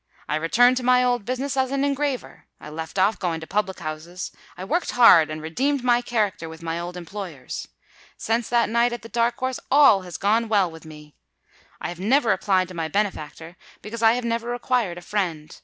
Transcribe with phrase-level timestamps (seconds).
[0.27, 4.65] I returned to my old business as an engraver—I left off going to public houses—I
[4.65, 7.67] worked hard, and redeemed my character with my old employers.
[8.17, 11.13] Since that night at the Dark House all has gone well with me.
[11.79, 15.55] I have never applied to my benefactor—because I have never required a friend.